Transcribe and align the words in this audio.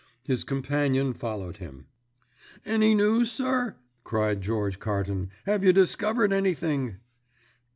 His 0.23 0.43
companion 0.43 1.13
followed 1.13 1.57
him. 1.57 1.85
"Any 2.65 2.95
news, 2.95 3.31
sir?" 3.31 3.75
cried 4.03 4.41
George 4.41 4.79
Carton. 4.79 5.29
"Have 5.45 5.63
you 5.63 5.71
discovered 5.73 6.33
anything?" 6.33 6.95